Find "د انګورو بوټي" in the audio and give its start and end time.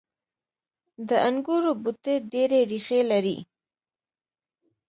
1.07-2.15